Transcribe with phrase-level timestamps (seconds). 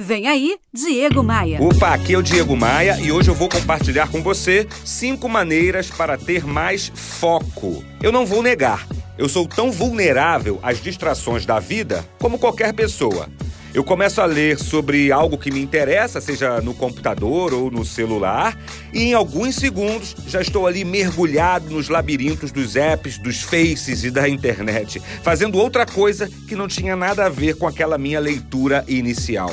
[0.00, 1.60] Vem aí, Diego Maia.
[1.60, 5.90] Opa, aqui é o Diego Maia e hoje eu vou compartilhar com você cinco maneiras
[5.90, 7.82] para ter mais foco.
[8.00, 8.86] Eu não vou negar,
[9.18, 13.28] eu sou tão vulnerável às distrações da vida como qualquer pessoa.
[13.74, 18.56] Eu começo a ler sobre algo que me interessa, seja no computador ou no celular,
[18.92, 24.12] e em alguns segundos já estou ali mergulhado nos labirintos dos apps, dos faces e
[24.12, 28.84] da internet, fazendo outra coisa que não tinha nada a ver com aquela minha leitura
[28.86, 29.52] inicial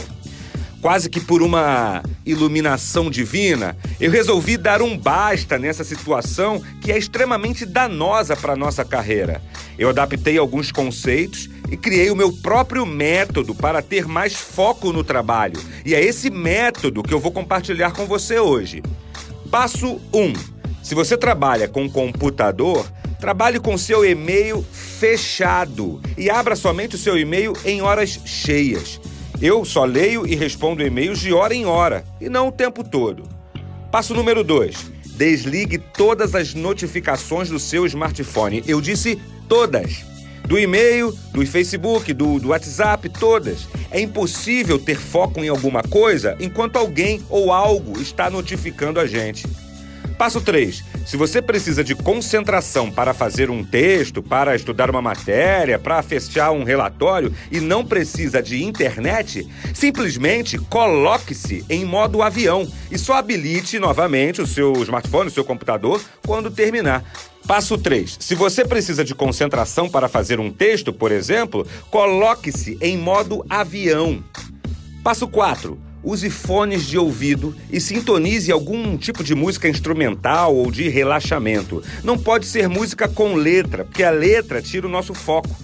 [0.86, 6.98] quase que por uma iluminação divina, eu resolvi dar um basta nessa situação que é
[7.00, 9.42] extremamente danosa para nossa carreira.
[9.80, 15.04] Eu adaptei alguns conceitos e criei o meu próprio método para ter mais foco no
[15.04, 15.60] trabalho.
[15.84, 18.84] E é esse método que eu vou compartilhar com você hoje.
[19.50, 20.34] Passo 1.
[20.84, 22.86] Se você trabalha com computador,
[23.20, 29.02] trabalhe com seu e-mail fechado e abra somente o seu e-mail em horas cheias.
[29.42, 33.24] Eu só leio e respondo e-mails de hora em hora e não o tempo todo.
[33.92, 34.92] Passo número 2.
[35.18, 38.64] Desligue todas as notificações do seu smartphone.
[38.68, 40.06] Eu disse todas.
[40.48, 43.68] Do e-mail, do Facebook, do, do WhatsApp, todas.
[43.90, 49.46] É impossível ter foco em alguma coisa enquanto alguém ou algo está notificando a gente.
[50.18, 50.84] Passo 3.
[51.06, 56.52] Se você precisa de concentração para fazer um texto, para estudar uma matéria, para fechar
[56.52, 63.78] um relatório e não precisa de internet, simplesmente coloque-se em modo avião e só habilite
[63.78, 67.04] novamente o seu smartphone, o seu computador, quando terminar.
[67.46, 68.18] Passo 3.
[68.20, 74.24] Se você precisa de concentração para fazer um texto, por exemplo, coloque-se em modo avião.
[75.04, 80.88] Passo 4 use fones de ouvido e sintonize algum tipo de música instrumental ou de
[80.88, 81.84] relaxamento.
[82.04, 85.56] Não pode ser música com letra, porque a letra tira o nosso foco.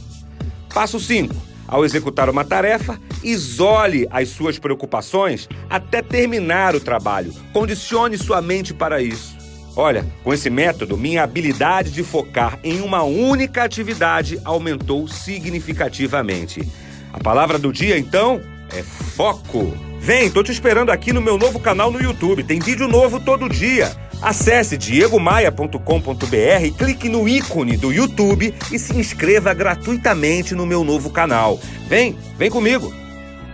[0.74, 1.34] Passo 5.
[1.68, 7.34] Ao executar uma tarefa, isole as suas preocupações até terminar o trabalho.
[7.54, 9.38] Condicione sua mente para isso.
[9.76, 16.68] Olha, com esse método, minha habilidade de focar em uma única atividade aumentou significativamente.
[17.14, 18.42] A palavra do dia, então,
[18.74, 19.91] é foco.
[20.02, 22.44] Vem, tô te esperando aqui no meu novo canal no YouTube.
[22.44, 23.96] Tem vídeo novo todo dia.
[24.20, 31.60] Acesse diegomaia.com.br, clique no ícone do YouTube e se inscreva gratuitamente no meu novo canal.
[31.88, 32.92] Vem, vem comigo.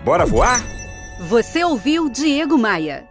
[0.06, 0.64] Bora voar?
[1.28, 3.04] Você ouviu Diego Maia.